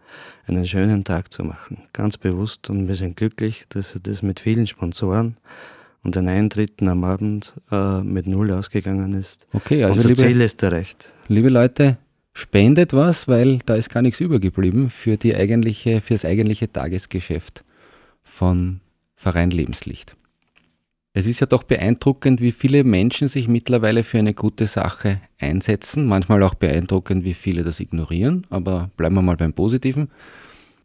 einen 0.47 0.67
schönen 0.67 1.05
Tag 1.05 1.35
zu 1.35 1.45
machen. 1.45 1.83
Ganz 1.93 2.17
bewusst 2.17 2.71
und 2.71 2.89
wir 2.89 2.95
sind 2.95 3.19
glücklich, 3.19 3.67
dass 3.69 3.99
das 4.03 4.23
mit 4.23 4.41
vielen 4.41 4.67
Sponsoren 4.67 5.37
und 6.03 6.17
ein 6.17 6.29
Eintritten 6.29 6.89
am 6.89 7.05
Abend 7.05 7.55
äh, 7.71 8.01
mit 8.01 8.27
Null 8.27 8.51
ausgegangen 8.53 9.15
ist. 9.15 9.47
Okay, 9.53 9.85
also 9.85 9.97
Unser 9.97 10.09
liebe, 10.09 10.21
Ziel 10.21 10.41
ist 10.41 10.63
erreicht. 10.63 11.15
Liebe 11.29 11.49
Leute, 11.49 11.99
spendet 12.33 12.93
was, 12.93 13.29
weil 13.29 13.59
da 13.67 13.75
ist 13.75 13.91
gar 13.91 14.03
nichts 14.03 14.21
übergeblieben 14.21 14.91
für, 14.91 15.17
die 15.17 15.35
eigentliche, 15.35 16.01
das 16.09 16.25
eigentliche 16.25 16.73
Tagesgeschäft 16.73 17.65
von 18.23 18.81
Verein 19.15 19.51
Lebenslicht. 19.51 20.17
Es 21.13 21.27
ist 21.27 21.41
ja 21.41 21.47
doch 21.47 21.65
beeindruckend, 21.65 22.41
wie 22.41 22.53
viele 22.53 22.85
Menschen 22.85 23.27
sich 23.27 23.49
mittlerweile 23.49 24.05
für 24.05 24.19
eine 24.19 24.33
gute 24.33 24.67
Sache 24.67 25.21
einsetzen. 25.41 26.07
Manchmal 26.07 26.43
auch 26.45 26.55
beeindruckend, 26.55 27.25
wie 27.25 27.35
viele 27.35 27.65
das 27.65 27.81
ignorieren, 27.81 28.47
aber 28.49 28.91
bleiben 28.97 29.17
wir 29.17 29.23
mal 29.23 29.37
beim 29.37 29.53
Positiven. 29.53 30.09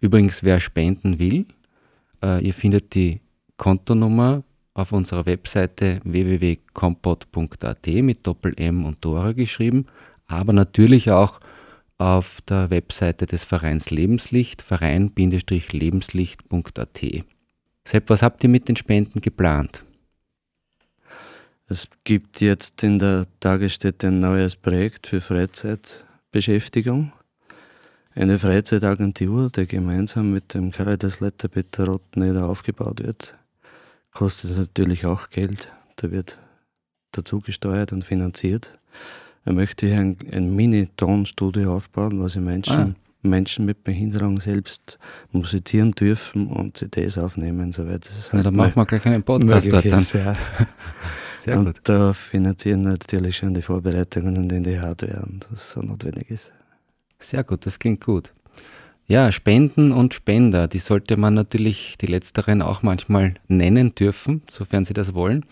Übrigens, 0.02 0.44
wer 0.44 0.60
spenden 0.60 1.20
will, 1.20 1.46
äh, 2.24 2.44
ihr 2.44 2.56
findet 2.56 2.96
die 2.96 3.22
Kontonummer 3.56 4.44
auf 4.76 4.92
unserer 4.92 5.26
Webseite 5.26 6.00
www.compot.at 6.04 7.88
mit 7.88 8.28
Doppel-M 8.28 8.86
und 8.86 9.04
Dora 9.04 9.32
geschrieben, 9.32 9.88
aber 10.28 10.54
natürlich 10.54 11.10
auch 11.10 11.40
auf 11.98 12.42
der 12.42 12.70
Webseite 12.70 13.26
des 13.26 13.44
Vereins 13.46 13.90
Lebenslicht, 13.90 14.62
verein-lebenslicht.at. 14.62 17.02
Sepp, 17.88 18.10
was 18.10 18.22
habt 18.22 18.44
ihr 18.44 18.50
mit 18.50 18.68
den 18.68 18.76
Spenden 18.76 19.22
geplant? 19.22 19.86
Es 21.68 21.88
gibt 22.04 22.42
jetzt 22.42 22.84
in 22.84 23.00
der 23.00 23.28
Tagesstätte 23.40 24.08
ein 24.08 24.20
neues 24.20 24.58
Projekt 24.58 25.08
für 25.08 25.22
Freizeitbeschäftigung. 25.22 27.14
Eine 28.14 28.40
Freizeitagentur, 28.40 29.50
die 29.56 29.68
gemeinsam 29.68 30.34
mit 30.34 30.54
dem 30.54 30.72
Caritas 30.72 31.20
Peter 31.20 31.86
Rottneder 31.86 32.46
aufgebaut 32.46 33.02
wird 33.02 33.38
kostet 34.16 34.58
natürlich 34.58 35.06
auch 35.06 35.30
Geld. 35.30 35.72
Da 35.98 36.10
wird 36.10 36.40
dazu 37.12 37.42
gesteuert 37.42 37.94
und 37.94 38.04
finanziert. 38.04 38.80
Er 39.44 39.54
möchte 39.54 39.86
hier 39.86 40.00
ein, 40.00 40.18
ein 40.32 40.56
Mini-Tonstudio 40.56 41.76
aufbauen, 41.76 42.20
wo 42.20 42.28
sie 42.28 42.40
Menschen, 42.40 42.74
ah. 42.74 42.96
Menschen 43.22 43.66
mit 43.66 43.84
Behinderung 43.84 44.40
selbst 44.40 44.98
musizieren 45.32 45.92
dürfen 45.92 46.48
und 46.48 46.78
CDs 46.78 47.18
aufnehmen. 47.20 47.72
Soweit 47.72 48.06
es 48.06 48.28
ja, 48.28 48.34
halt 48.34 48.46
dann 48.48 48.56
machen 48.56 48.76
wir 48.76 48.86
gleich 48.86 49.06
einen 49.06 49.22
Podcast 49.22 49.72
dort 49.72 49.86
dann. 49.86 50.06
ja. 50.14 50.36
Sehr 51.36 51.60
und 51.60 51.66
gut. 51.66 51.82
da 51.84 52.12
finanzieren 52.14 52.82
natürlich 52.82 53.38
schon 53.38 53.54
die 53.54 53.62
Vorbereitungen 53.62 54.38
und 54.38 54.52
in 54.52 54.64
die 54.64 54.80
Hardware 54.80 55.24
und 55.28 55.48
was 55.52 55.72
so 55.72 55.82
notwendig 55.82 56.32
ist. 56.32 56.52
Sehr 57.20 57.44
gut, 57.44 57.66
das 57.66 57.78
klingt 57.78 58.04
gut. 58.04 58.34
Ja, 59.08 59.32
Spenden 59.32 59.92
und 59.92 60.16
Spender, 60.16 60.68
die 60.68 60.80
sollte 60.80 61.16
man 61.16 61.36
natürlich, 61.36 61.96
die 62.02 62.08
letzteren 62.08 62.64
auch 62.64 62.82
manchmal 62.82 63.36
nennen 63.48 63.94
dürfen, 63.94 64.42
sofern 64.50 64.84
sie 64.84 64.94
das 64.94 65.14
wollen. 65.14 65.46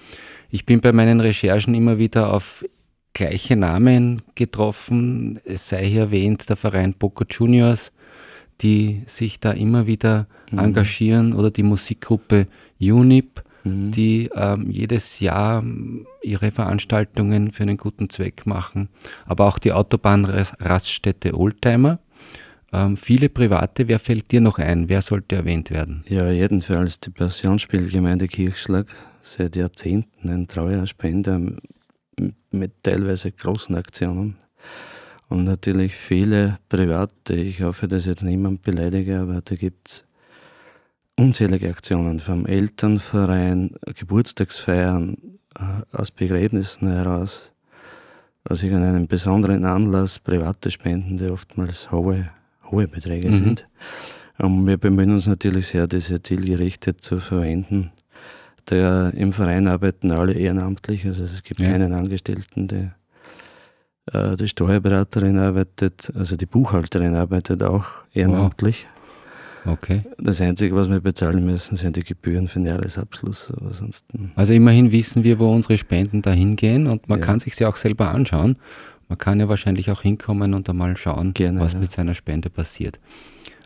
Ich 0.50 0.66
bin 0.66 0.82
bei 0.82 0.92
meinen 0.92 1.20
Recherchen 1.20 1.76
immer 1.76 2.00
wieder 2.00 2.34
auf 2.34 2.66
gleiche 3.14 3.56
Namen 3.56 4.24
getroffen. 4.34 5.40
Es 5.46 5.70
sei 5.70 5.86
hier 5.86 6.02
erwähnt 6.02 6.50
der 6.50 6.56
Verein 6.56 6.96
Boca 6.96 7.26
Juniors, 7.30 7.92
die 8.62 9.04
sich 9.06 9.40
da 9.40 9.52
immer 9.52 9.86
wieder 9.86 10.28
mhm. 10.52 10.60
engagieren, 10.60 11.34
oder 11.34 11.52
die 11.52 11.62
Musikgruppe 11.62 12.48
UNIP, 12.82 13.44
mhm. 13.64 13.92
die 13.92 14.32
ähm, 14.36 14.72
jedes 14.72 15.20
Jahr 15.20 15.64
ihre 16.24 16.50
Veranstaltungen 16.50 17.52
für 17.52 17.62
einen 17.62 17.78
guten 17.78 18.10
Zweck 18.10 18.48
machen. 18.48 18.90
Aber 19.26 19.46
auch 19.46 19.60
die 19.60 19.74
Autobahnraststätte 19.74 21.38
Oldtimer 21.38 22.00
ähm, 22.74 22.98
viele 22.98 23.30
Private, 23.30 23.88
wer 23.88 24.00
fällt 24.00 24.32
dir 24.32 24.42
noch 24.42 24.58
ein? 24.58 24.90
Wer 24.90 25.02
sollte 25.02 25.36
erwähnt 25.36 25.70
werden? 25.70 26.04
Ja, 26.08 26.30
jedenfalls 26.30 27.00
die 27.00 27.12
Passionsspielgemeinde 27.12 28.28
Kirchschlag, 28.28 28.88
seit 29.22 29.56
Jahrzehnten 29.56 30.30
ein 30.30 30.48
treuer 30.48 30.88
Spender 30.88 31.40
mit 32.52 32.84
teilweise 32.84 33.32
großen 33.32 33.76
Aktionen. 33.76 34.38
Und 35.30 35.46
natürlich 35.46 35.96
viele 35.96 36.58
Private, 36.70 37.36
ich 37.36 37.62
hoffe, 37.62 37.88
dass 37.88 38.04
ich 38.04 38.08
jetzt 38.10 38.24
niemand 38.24 38.62
beleidige, 38.62 39.20
aber 39.20 39.42
da 39.42 39.56
gibt 39.56 39.90
es 39.90 40.06
unzählige 41.16 41.70
Aktionen 41.70 42.20
vom 42.20 42.46
Elternverein, 42.46 43.76
Geburtstagsfeiern, 43.98 45.18
äh, 45.60 45.96
aus 45.96 46.12
Begräbnissen 46.12 46.88
heraus, 46.88 47.52
aus 48.44 48.64
irgendeinem 48.64 49.08
besonderen 49.08 49.66
Anlass, 49.66 50.20
private 50.20 50.72
Spenden, 50.72 51.18
die 51.18 51.30
oftmals 51.30 51.92
hohe 51.92 52.30
hohe 52.72 52.88
Beträge 52.88 53.30
mhm. 53.30 53.44
sind. 53.44 53.68
Und 54.40 54.66
wir 54.66 54.78
bemühen 54.78 55.12
uns 55.12 55.28
natürlich 55.28 55.68
sehr, 55.68 55.88
diese 55.88 56.22
zielgerichtet 56.22 57.02
zu 57.02 57.20
verwenden. 57.20 57.92
Der, 58.70 59.14
Im 59.16 59.34
Verein 59.34 59.68
arbeiten 59.68 60.12
alle 60.12 60.34
ehrenamtlich, 60.34 61.06
also 61.06 61.24
es 61.24 61.44
gibt 61.44 61.60
ja. 61.60 61.70
keinen 61.70 61.94
Angestellten, 61.94 62.68
der 62.68 62.96
äh, 64.12 64.38
die 64.38 64.48
Steuerberaterin 64.48 65.38
arbeitet, 65.38 66.12
also 66.16 66.36
die 66.36 66.46
Buchhalterin 66.46 67.16
arbeitet 67.16 67.62
auch 67.62 67.86
ehrenamtlich. 68.14 68.86
Wow. 68.86 68.94
Okay. 69.66 70.02
Das 70.18 70.42
Einzige, 70.42 70.76
was 70.76 70.90
wir 70.90 71.00
bezahlen 71.00 71.46
müssen, 71.46 71.78
sind 71.78 71.96
die 71.96 72.04
Gebühren 72.04 72.50
für 72.50 72.60
den 72.60 72.66
Jahresabschluss. 72.66 73.52
Aber 73.56 73.74
sonst 73.74 74.06
also 74.36 74.52
immerhin 74.52 74.92
wissen 74.92 75.24
wir, 75.24 75.40
wo 75.40 75.52
unsere 75.52 75.78
Spenden 75.78 76.22
dahin 76.22 76.58
gehen 76.58 76.88
und 76.88 77.08
man 77.08 77.20
ja. 77.20 77.26
kann 77.26 77.40
sich 77.40 77.56
sie 77.56 77.66
auch 77.66 77.78
selber 77.78 78.10
anschauen. 78.10 78.58
Man 79.08 79.18
kann 79.18 79.40
ja 79.40 79.50
wahrscheinlich 79.50 79.92
auch 79.92 80.02
hinkommen 80.02 80.54
und 80.54 80.70
einmal 80.70 80.98
schauen, 80.98 81.34
Gerne, 81.34 81.60
was 81.60 81.74
ja. 81.74 81.80
mit 81.80 81.92
seiner 81.92 82.14
Spende 82.14 82.50
passiert. 82.50 83.00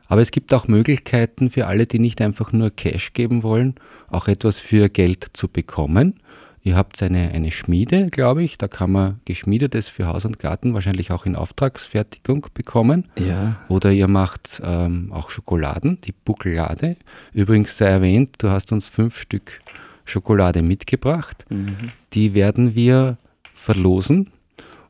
Aber 0.07 0.21
es 0.21 0.31
gibt 0.31 0.53
auch 0.53 0.67
Möglichkeiten 0.67 1.49
für 1.49 1.67
alle, 1.67 1.85
die 1.85 1.99
nicht 1.99 2.21
einfach 2.21 2.53
nur 2.53 2.71
Cash 2.71 3.13
geben 3.13 3.43
wollen, 3.43 3.75
auch 4.09 4.27
etwas 4.27 4.59
für 4.59 4.89
Geld 4.89 5.27
zu 5.33 5.47
bekommen. 5.47 6.19
Ihr 6.63 6.75
habt 6.75 7.01
eine, 7.01 7.31
eine 7.31 7.51
Schmiede, 7.51 8.09
glaube 8.09 8.43
ich, 8.43 8.57
da 8.57 8.67
kann 8.67 8.91
man 8.91 9.21
Geschmiedetes 9.23 9.87
für 9.87 10.07
Haus 10.07 10.25
und 10.25 10.39
Garten 10.39 10.73
wahrscheinlich 10.73 11.11
auch 11.11 11.25
in 11.25 11.35
Auftragsfertigung 11.35 12.47
bekommen. 12.53 13.07
Ja. 13.17 13.55
Oder 13.69 13.91
ihr 13.93 14.09
macht 14.09 14.61
ähm, 14.65 15.13
auch 15.13 15.29
Schokoladen, 15.29 16.01
die 16.01 16.11
Buckelade. 16.11 16.97
Übrigens 17.31 17.77
sei 17.77 17.85
erwähnt, 17.85 18.35
du 18.39 18.49
hast 18.49 18.71
uns 18.73 18.87
fünf 18.87 19.17
Stück 19.17 19.61
Schokolade 20.03 20.61
mitgebracht. 20.61 21.45
Mhm. 21.49 21.91
Die 22.13 22.33
werden 22.33 22.75
wir 22.75 23.17
verlosen 23.53 24.31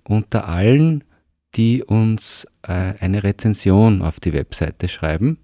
unter 0.07 0.47
allen, 0.47 1.03
die 1.55 1.83
uns 1.83 2.45
äh, 2.63 2.93
eine 2.99 3.23
Rezension 3.23 4.01
auf 4.01 4.19
die 4.19 4.33
Webseite 4.33 4.87
schreiben, 4.87 5.37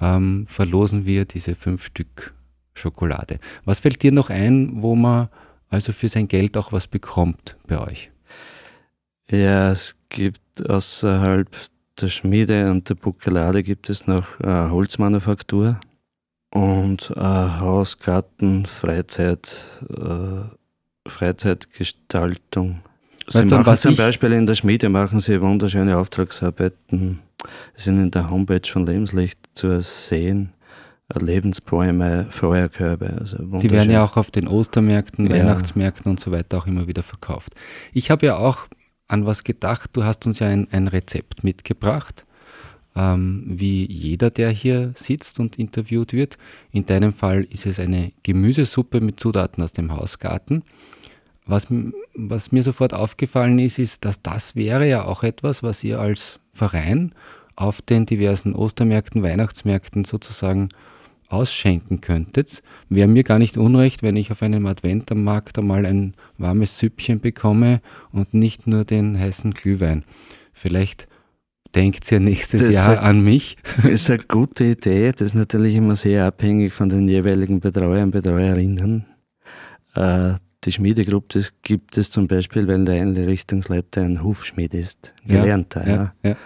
ähm, 0.00 0.46
verlosen 0.46 1.06
wir 1.06 1.24
diese 1.24 1.54
fünf 1.54 1.84
Stück 1.86 2.34
Schokolade. 2.74 3.38
Was 3.64 3.80
fällt 3.80 4.02
dir 4.02 4.12
noch 4.12 4.30
ein, 4.30 4.82
wo 4.82 4.96
man 4.96 5.28
also 5.68 5.92
für 5.92 6.08
sein 6.08 6.28
Geld 6.28 6.56
auch 6.56 6.72
was 6.72 6.86
bekommt 6.86 7.56
bei 7.68 7.78
euch? 7.78 8.10
Ja, 9.30 9.70
es 9.70 9.96
gibt 10.08 10.68
außerhalb 10.68 11.48
der 12.00 12.08
Schmiede 12.08 12.70
und 12.70 12.88
der 12.88 12.96
Buckelade 12.96 13.62
gibt 13.62 13.88
es 13.88 14.06
noch 14.06 14.40
eine 14.40 14.70
Holzmanufaktur 14.70 15.80
und 16.50 17.16
eine 17.16 17.60
Haus, 17.60 17.98
Garten, 17.98 18.66
Freizeit, 18.66 19.64
äh, 19.88 21.08
Freizeitgestaltung. 21.08 22.80
Sie 23.28 23.38
weißt 23.38 23.50
machen 23.50 23.76
zum 23.76 23.96
Beispiel 23.96 24.32
in 24.32 24.46
der 24.46 24.54
Schmiede 24.54 24.88
machen 24.88 25.20
sie 25.20 25.40
wunderschöne 25.40 25.96
Auftragsarbeiten. 25.96 27.20
Sie 27.74 27.82
sind 27.82 27.98
in 27.98 28.10
der 28.10 28.30
Homepage 28.30 28.68
von 28.70 28.86
Lebenslicht 28.86 29.38
zu 29.54 29.80
sehen. 29.80 30.52
Lebensbäume, 31.12 32.26
Feuerkörbe. 32.30 33.18
Also 33.20 33.36
Die 33.58 33.70
werden 33.70 33.90
ja 33.90 34.04
auch 34.04 34.16
auf 34.16 34.30
den 34.30 34.48
Ostermärkten, 34.48 35.26
ja. 35.26 35.36
Weihnachtsmärkten 35.36 36.10
und 36.10 36.18
so 36.18 36.32
weiter 36.32 36.58
auch 36.58 36.66
immer 36.66 36.86
wieder 36.86 37.02
verkauft. 37.02 37.54
Ich 37.92 38.10
habe 38.10 38.26
ja 38.26 38.36
auch 38.36 38.66
an 39.06 39.26
was 39.26 39.44
gedacht. 39.44 39.90
Du 39.92 40.04
hast 40.04 40.26
uns 40.26 40.38
ja 40.38 40.48
ein, 40.48 40.66
ein 40.72 40.88
Rezept 40.88 41.44
mitgebracht, 41.44 42.24
ähm, 42.96 43.44
wie 43.46 43.90
jeder, 43.90 44.30
der 44.30 44.50
hier 44.50 44.92
sitzt 44.96 45.38
und 45.40 45.58
interviewt 45.58 46.12
wird. 46.14 46.38
In 46.72 46.86
deinem 46.86 47.12
Fall 47.12 47.44
ist 47.44 47.66
es 47.66 47.78
eine 47.78 48.12
Gemüsesuppe 48.22 49.00
mit 49.00 49.20
Zutaten 49.20 49.62
aus 49.62 49.72
dem 49.72 49.92
Hausgarten. 49.92 50.62
Was, 51.46 51.66
was 52.14 52.52
mir 52.52 52.62
sofort 52.62 52.94
aufgefallen 52.94 53.58
ist, 53.58 53.78
ist, 53.78 54.04
dass 54.04 54.22
das 54.22 54.56
wäre 54.56 54.88
ja 54.88 55.04
auch 55.04 55.22
etwas, 55.22 55.62
was 55.62 55.84
ihr 55.84 56.00
als 56.00 56.40
Verein 56.50 57.14
auf 57.56 57.82
den 57.82 58.06
diversen 58.06 58.54
Ostermärkten, 58.54 59.22
Weihnachtsmärkten 59.22 60.04
sozusagen 60.04 60.70
ausschenken 61.28 62.00
könntet, 62.00 62.62
wäre 62.88 63.08
mir 63.08 63.24
gar 63.24 63.38
nicht 63.38 63.56
unrecht, 63.56 64.02
wenn 64.02 64.16
ich 64.16 64.30
auf 64.30 64.42
einem 64.42 64.66
Advent 64.66 65.10
am 65.10 65.24
Markt 65.24 65.58
einmal 65.58 65.86
ein 65.86 66.14
warmes 66.38 66.78
Süppchen 66.78 67.20
bekomme 67.20 67.80
und 68.12 68.34
nicht 68.34 68.66
nur 68.66 68.84
den 68.84 69.18
heißen 69.18 69.52
Glühwein. 69.52 70.04
Vielleicht 70.52 71.08
denkt 71.74 72.10
ihr 72.12 72.20
nächstes 72.20 72.66
das 72.66 72.74
Jahr 72.74 73.02
an 73.02 73.20
mich. 73.22 73.56
Das 73.76 73.84
ist 73.90 74.10
eine 74.10 74.22
gute 74.24 74.64
Idee. 74.64 75.12
Das 75.12 75.22
ist 75.22 75.34
natürlich 75.34 75.74
immer 75.74 75.96
sehr 75.96 76.26
abhängig 76.26 76.72
von 76.72 76.88
den 76.88 77.08
jeweiligen 77.08 77.60
Betreuern, 77.60 78.10
Betreuerinnen. 78.10 79.06
Äh, 79.94 80.34
die 80.64 80.72
Schmiedegruppe 80.72 81.38
das 81.38 81.52
gibt 81.62 81.96
es 81.96 82.10
zum 82.10 82.26
Beispiel, 82.26 82.66
weil 82.66 82.84
der 82.84 83.00
Einrichtungsleiter 83.00 84.02
ein 84.02 84.22
Hufschmied 84.22 84.74
ist, 84.74 85.14
gelernter. 85.26 85.86
Ja, 85.86 85.94
ja, 85.94 86.30
ja. 86.30 86.36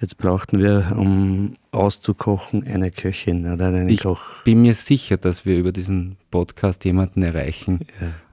Jetzt 0.00 0.18
brauchten 0.18 0.58
wir, 0.58 0.92
um 0.98 1.56
auszukochen, 1.70 2.64
eine 2.64 2.90
Köchin 2.90 3.50
oder 3.50 3.68
einen 3.68 3.88
ich 3.88 4.02
Koch. 4.02 4.38
Ich 4.38 4.44
bin 4.44 4.60
mir 4.60 4.74
sicher, 4.74 5.16
dass 5.16 5.46
wir 5.46 5.56
über 5.56 5.72
diesen 5.72 6.16
Podcast 6.30 6.84
jemanden 6.84 7.22
erreichen, 7.22 7.80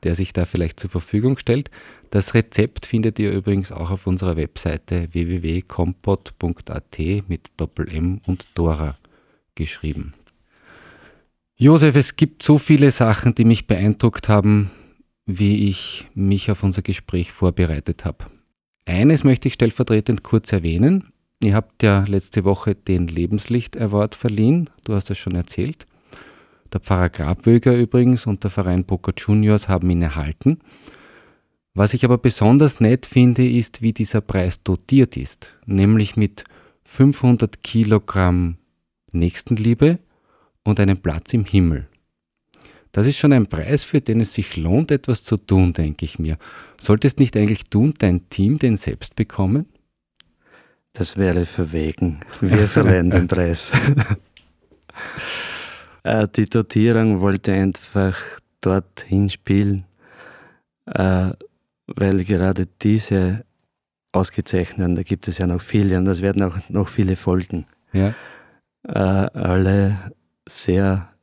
der 0.04 0.16
sich 0.16 0.34
da 0.34 0.46
vielleicht 0.46 0.80
zur 0.80 0.90
Verfügung 0.90 1.38
stellt. 1.38 1.70
Das 2.10 2.34
Rezept 2.34 2.86
findet 2.86 3.20
ihr 3.20 3.32
übrigens 3.32 3.72
auch 3.72 3.90
auf 3.92 4.06
unserer 4.06 4.36
Webseite 4.36 5.08
www.kompot.at 5.14 7.00
mit 7.30 7.52
Doppel-M 7.56 8.20
und 8.26 8.48
Dora 8.56 8.96
geschrieben. 9.56 10.14
Josef, 11.56 11.96
es 11.96 12.16
gibt 12.16 12.44
so 12.44 12.58
viele 12.58 12.90
Sachen, 12.90 13.36
die 13.36 13.46
mich 13.46 13.68
beeindruckt 13.68 14.28
haben, 14.28 14.72
wie 15.40 15.70
ich 15.70 16.08
mich 16.14 16.52
auf 16.52 16.64
unser 16.64 16.82
Gespräch 16.82 17.32
vorbereitet 17.32 18.06
habe. 18.06 18.26
Eines 18.86 19.24
möchte 19.24 19.48
ich 19.48 19.54
stellvertretend 19.54 20.24
kurz 20.24 20.52
erwähnen. 20.52 21.10
Ihr 21.44 21.56
habt 21.56 21.84
ja 21.84 22.04
letzte 22.08 22.44
Woche 22.44 22.76
den 22.76 23.08
Lebenslicht 23.08 23.80
Award 23.80 24.16
verliehen, 24.16 24.70
du 24.84 24.94
hast 24.94 25.10
es 25.10 25.18
schon 25.18 25.36
erzählt. 25.36 25.86
Der 26.74 26.80
Pfarrer 26.80 27.10
Grabwöger 27.10 27.76
übrigens 27.76 28.26
und 28.26 28.44
der 28.44 28.52
Verein 28.52 28.86
Boca 28.86 29.12
Juniors 29.16 29.68
haben 29.68 29.90
ihn 29.90 30.02
erhalten. 30.02 30.60
Was 31.74 31.94
ich 31.94 32.06
aber 32.06 32.18
besonders 32.18 32.80
nett 32.80 33.06
finde, 33.06 33.48
ist, 33.48 33.82
wie 33.82 33.94
dieser 33.94 34.22
Preis 34.22 34.62
dotiert 34.64 35.18
ist, 35.18 35.48
nämlich 35.66 36.18
mit 36.18 36.44
500 36.84 37.64
Kilogramm 37.64 38.58
Nächstenliebe 39.12 40.00
und 40.64 40.80
einem 40.80 40.98
Platz 40.98 41.34
im 41.34 41.46
Himmel. 41.46 41.88
Das 42.92 43.08
ist 43.08 43.18
schon 43.18 43.34
ein 43.34 43.48
Preis, 43.48 43.84
für 43.84 44.02
den 44.02 44.22
es 44.22 44.34
sich 44.34 44.58
lohnt, 44.58 44.92
etwas 44.92 45.24
zu 45.24 45.38
tun, 45.38 45.74
denke 45.74 46.06
ich 46.06 46.20
mir. 46.20 46.38
Solltest 46.80 47.20
nicht 47.20 47.38
eigentlich 47.38 47.64
du 47.70 47.84
und 47.84 48.04
dein 48.04 48.28
Team 48.30 48.60
den 48.60 48.76
selbst 48.78 49.16
bekommen? 49.16 49.66
Das 50.94 51.16
wäre 51.16 51.46
verwegen. 51.46 52.20
Wir 52.42 52.68
verleihen 52.68 53.10
den 53.10 53.28
Preis. 53.28 53.74
Äh, 56.04 56.28
die 56.36 56.50
Dotierung 56.50 57.22
wollte 57.22 57.54
einfach 57.54 58.18
dorthin 58.60 59.30
spielen, 59.30 59.86
äh, 60.86 61.30
weil 61.86 62.24
gerade 62.24 62.68
diese 62.82 63.46
ausgezeichneten, 64.12 64.96
da 64.96 65.04
gibt 65.04 65.28
es 65.28 65.38
ja 65.38 65.46
noch 65.48 65.62
viele 65.62 65.98
und 65.98 66.08
es 66.08 66.24
werden 66.24 66.42
auch 66.42 66.58
noch 66.70 66.90
viele 66.90 67.16
folgen. 67.16 67.68
Ja. 67.94 68.16
Äh, 68.88 68.98
alle 68.98 70.12
sehr, 70.48 71.14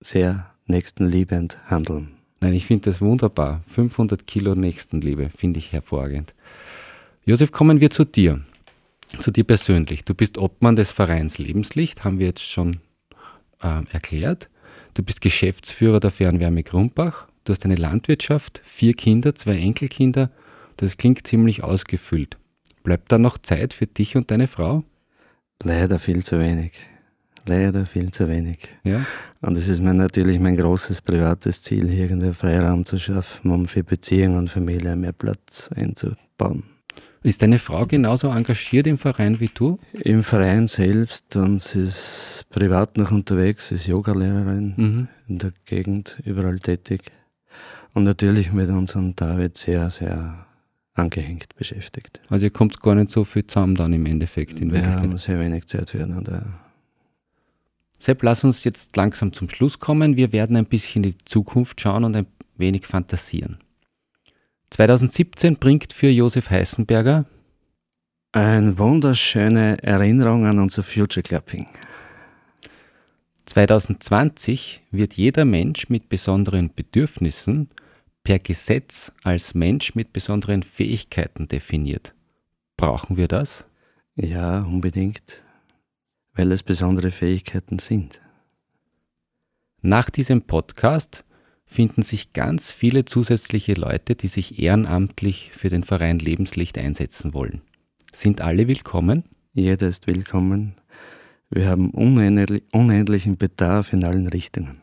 sehr 0.00 0.53
nächstenliebend 0.66 1.58
handeln. 1.66 2.16
Nein, 2.40 2.54
ich 2.54 2.66
finde 2.66 2.90
das 2.90 3.00
wunderbar. 3.00 3.62
500 3.66 4.26
Kilo 4.26 4.54
Nächstenliebe 4.54 5.30
finde 5.30 5.58
ich 5.58 5.72
hervorragend. 5.72 6.34
Josef, 7.24 7.52
kommen 7.52 7.80
wir 7.80 7.90
zu 7.90 8.04
dir 8.04 8.40
zu 9.20 9.30
dir 9.30 9.44
persönlich. 9.44 10.04
Du 10.04 10.14
bist 10.14 10.38
Obmann 10.38 10.76
des 10.76 10.90
Vereins 10.90 11.38
Lebenslicht, 11.38 12.04
haben 12.04 12.18
wir 12.18 12.26
jetzt 12.26 12.48
schon 12.48 12.78
äh, 13.62 13.82
erklärt. 13.92 14.48
Du 14.94 15.02
bist 15.02 15.20
Geschäftsführer 15.20 16.00
der 16.00 16.10
Fernwärme 16.10 16.62
Grumbach. 16.62 17.28
Du 17.44 17.52
hast 17.52 17.64
eine 17.64 17.76
Landwirtschaft, 17.76 18.60
vier 18.64 18.94
Kinder, 18.94 19.34
zwei 19.34 19.56
Enkelkinder. 19.56 20.30
Das 20.76 20.96
klingt 20.96 21.26
ziemlich 21.26 21.62
ausgefüllt. 21.62 22.38
Bleibt 22.82 23.10
da 23.12 23.18
noch 23.18 23.38
Zeit 23.38 23.72
für 23.74 23.86
dich 23.86 24.16
und 24.16 24.30
deine 24.30 24.48
Frau? 24.48 24.84
Leider 25.62 25.98
viel 25.98 26.24
zu 26.24 26.38
wenig. 26.38 26.72
Leider 27.46 27.84
viel 27.86 28.10
zu 28.10 28.28
wenig. 28.28 28.58
Ja? 28.84 29.04
Und 29.40 29.56
es 29.56 29.68
ist 29.68 29.80
mir 29.80 29.92
natürlich 29.94 30.38
mein 30.40 30.56
großes 30.56 31.02
privates 31.02 31.62
Ziel, 31.62 31.88
hier 31.88 32.04
irgendwie 32.04 32.32
Freiraum 32.32 32.84
zu 32.84 32.98
schaffen, 32.98 33.50
um 33.50 33.66
für 33.66 33.84
Beziehungen 33.84 34.38
und 34.38 34.50
Familie 34.50 34.96
mehr 34.96 35.12
Platz 35.12 35.70
einzubauen. 35.74 36.64
Ist 37.22 37.40
deine 37.40 37.58
Frau 37.58 37.86
genauso 37.86 38.28
engagiert 38.28 38.86
im 38.86 38.98
Verein 38.98 39.40
wie 39.40 39.48
du? 39.52 39.78
Im 39.94 40.22
Verein 40.22 40.68
selbst 40.68 41.36
und 41.36 41.60
sie 41.62 41.84
ist 41.84 42.44
privat 42.50 42.98
noch 42.98 43.12
unterwegs, 43.12 43.68
sie 43.68 43.76
ist 43.76 43.86
Yogalehrerin 43.86 44.74
mhm. 44.76 45.08
in 45.26 45.38
der 45.38 45.52
Gegend, 45.64 46.18
überall 46.24 46.58
tätig. 46.58 47.00
Und 47.94 48.04
natürlich 48.04 48.52
mit 48.52 48.68
unserem 48.68 49.16
David 49.16 49.56
sehr, 49.56 49.88
sehr 49.88 50.46
angehängt 50.92 51.54
beschäftigt. 51.56 52.20
Also 52.28 52.44
ihr 52.44 52.50
kommt 52.50 52.80
gar 52.82 52.94
nicht 52.94 53.10
so 53.10 53.24
viel 53.24 53.46
zusammen 53.46 53.74
dann 53.74 53.92
im 53.92 54.04
Endeffekt. 54.04 54.60
In 54.60 54.72
Wir 54.72 54.86
haben 54.86 55.16
sehr 55.16 55.40
wenig 55.40 55.66
Zeit 55.66 55.90
füreinander. 55.90 56.44
Sepp, 58.04 58.22
lass 58.22 58.44
uns 58.44 58.64
jetzt 58.64 58.96
langsam 58.96 59.32
zum 59.32 59.48
Schluss 59.48 59.78
kommen. 59.78 60.18
Wir 60.18 60.32
werden 60.32 60.56
ein 60.56 60.66
bisschen 60.66 61.02
in 61.02 61.12
die 61.12 61.24
Zukunft 61.24 61.80
schauen 61.80 62.04
und 62.04 62.14
ein 62.14 62.26
wenig 62.56 62.86
fantasieren. 62.86 63.56
2017 64.68 65.56
bringt 65.56 65.94
für 65.94 66.10
Josef 66.10 66.50
Heißenberger 66.50 67.24
eine 68.32 68.78
wunderschöne 68.78 69.82
Erinnerung 69.82 70.44
an 70.44 70.58
unser 70.58 70.82
Future 70.82 71.22
Clapping. 71.22 71.66
2020 73.46 74.82
wird 74.90 75.14
jeder 75.14 75.46
Mensch 75.46 75.88
mit 75.88 76.10
besonderen 76.10 76.74
Bedürfnissen 76.74 77.70
per 78.22 78.38
Gesetz 78.38 79.12
als 79.22 79.54
Mensch 79.54 79.94
mit 79.94 80.12
besonderen 80.12 80.62
Fähigkeiten 80.62 81.48
definiert. 81.48 82.14
Brauchen 82.76 83.16
wir 83.16 83.28
das? 83.28 83.64
Ja, 84.14 84.60
unbedingt, 84.60 85.43
weil 86.34 86.52
es 86.52 86.62
besondere 86.62 87.10
Fähigkeiten 87.10 87.78
sind. 87.78 88.20
Nach 89.80 90.10
diesem 90.10 90.42
Podcast 90.42 91.24
finden 91.66 92.02
sich 92.02 92.32
ganz 92.32 92.72
viele 92.72 93.04
zusätzliche 93.04 93.74
Leute, 93.74 94.14
die 94.14 94.28
sich 94.28 94.58
ehrenamtlich 94.58 95.50
für 95.52 95.68
den 95.68 95.84
Verein 95.84 96.18
Lebenslicht 96.18 96.78
einsetzen 96.78 97.34
wollen. 97.34 97.62
Sind 98.12 98.40
alle 98.40 98.68
willkommen? 98.68 99.24
Jeder 99.52 99.88
ist 99.88 100.06
willkommen. 100.06 100.74
Wir 101.50 101.68
haben 101.68 101.90
unendlichen 101.90 103.36
Bedarf 103.36 103.92
in 103.92 104.04
allen 104.04 104.26
Richtungen. 104.26 104.80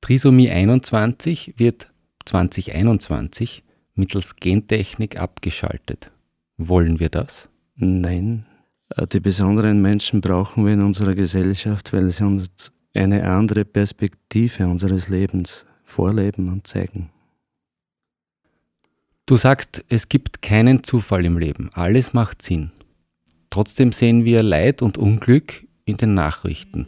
Trisomie 0.00 0.50
21 0.50 1.54
wird 1.56 1.92
2021 2.26 3.64
mittels 3.94 4.36
Gentechnik 4.36 5.18
abgeschaltet. 5.18 6.12
Wollen 6.56 7.00
wir 7.00 7.08
das? 7.08 7.48
Nein. 7.74 8.46
Die 9.12 9.20
besonderen 9.20 9.82
Menschen 9.82 10.20
brauchen 10.20 10.64
wir 10.64 10.74
in 10.74 10.82
unserer 10.82 11.14
Gesellschaft, 11.14 11.92
weil 11.92 12.10
sie 12.10 12.24
uns 12.24 12.72
eine 12.94 13.28
andere 13.28 13.64
Perspektive 13.64 14.68
unseres 14.68 15.08
Lebens 15.08 15.66
vorleben 15.84 16.48
und 16.52 16.66
zeigen. 16.66 17.10
Du 19.26 19.36
sagst, 19.36 19.84
es 19.88 20.08
gibt 20.08 20.40
keinen 20.40 20.84
Zufall 20.84 21.24
im 21.24 21.36
Leben, 21.36 21.70
alles 21.72 22.12
macht 22.14 22.42
Sinn. 22.42 22.70
Trotzdem 23.50 23.90
sehen 23.90 24.24
wir 24.24 24.42
Leid 24.42 24.82
und 24.82 24.98
Unglück 24.98 25.66
in 25.84 25.96
den 25.96 26.14
Nachrichten. 26.14 26.86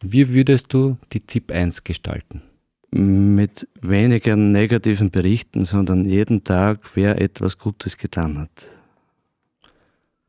Wie 0.00 0.32
würdest 0.32 0.72
du 0.72 0.96
die 1.12 1.26
ZIP 1.26 1.50
1 1.50 1.82
gestalten? 1.82 2.42
Mit 2.92 3.66
weniger 3.80 4.36
negativen 4.36 5.10
Berichten, 5.10 5.64
sondern 5.64 6.04
jeden 6.04 6.44
Tag, 6.44 6.90
wer 6.94 7.20
etwas 7.20 7.58
Gutes 7.58 7.96
getan 7.96 8.38
hat. 8.38 8.50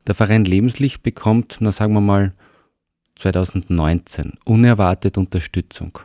Der 0.06 0.14
Verein 0.14 0.44
Lebenslicht 0.44 1.02
bekommt, 1.02 1.58
na 1.60 1.72
sagen 1.72 1.94
wir 1.94 2.00
mal, 2.00 2.34
2019 3.16 4.34
unerwartet 4.44 5.16
Unterstützung. 5.16 5.98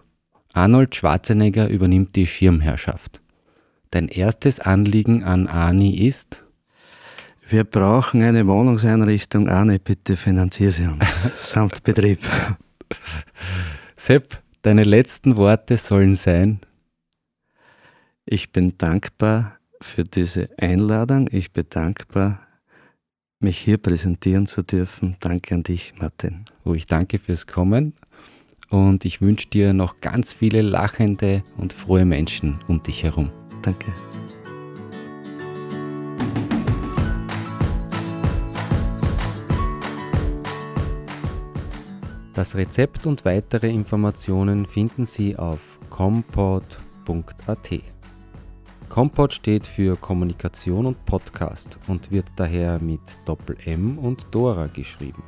Arnold 0.53 0.95
Schwarzenegger 0.95 1.67
übernimmt 1.67 2.15
die 2.15 2.27
Schirmherrschaft. 2.27 3.21
Dein 3.91 4.07
erstes 4.07 4.59
Anliegen 4.59 5.23
an 5.23 5.47
Ani 5.47 5.95
ist? 5.95 6.43
Wir 7.47 7.63
brauchen 7.63 8.21
eine 8.21 8.45
Wohnungseinrichtung. 8.45 9.49
Arne, 9.49 9.79
bitte 9.79 10.15
finanziere 10.15 10.71
sie 10.71 10.85
uns. 10.85 11.51
Samt 11.51 11.83
Betrieb. 11.83 12.19
Sepp, 13.95 14.41
deine 14.61 14.83
letzten 14.83 15.35
Worte 15.35 15.77
sollen 15.77 16.15
sein? 16.15 16.59
Ich 18.25 18.51
bin 18.51 18.77
dankbar 18.77 19.57
für 19.81 20.03
diese 20.03 20.49
Einladung. 20.57 21.27
Ich 21.31 21.51
bin 21.51 21.65
dankbar, 21.69 22.39
mich 23.39 23.57
hier 23.57 23.77
präsentieren 23.77 24.47
zu 24.47 24.63
dürfen. 24.63 25.15
Danke 25.19 25.55
an 25.55 25.63
dich, 25.63 25.93
Martin. 25.97 26.45
Oh, 26.65 26.73
ich 26.73 26.87
danke 26.87 27.19
fürs 27.19 27.47
Kommen 27.47 27.93
und 28.69 29.05
ich 29.05 29.21
wünsche 29.21 29.47
dir 29.47 29.73
noch 29.73 30.01
ganz 30.01 30.33
viele 30.33 30.61
lachende 30.61 31.43
und 31.57 31.73
frohe 31.73 32.05
Menschen 32.05 32.59
um 32.67 32.83
dich 32.83 33.03
herum. 33.03 33.31
Danke. 33.61 33.91
Das 42.33 42.55
Rezept 42.55 43.05
und 43.05 43.25
weitere 43.25 43.69
Informationen 43.69 44.65
finden 44.65 45.03
Sie 45.03 45.35
auf 45.35 45.77
compot.at. 45.89 47.69
Compot 48.89 49.31
steht 49.31 49.67
für 49.67 49.95
Kommunikation 49.95 50.87
und 50.87 51.05
Podcast 51.05 51.77
und 51.87 52.11
wird 52.11 52.25
daher 52.35 52.79
mit 52.79 52.99
Doppel 53.23 53.55
M 53.65 53.99
und 53.99 54.27
Dora 54.31 54.65
geschrieben. 54.65 55.23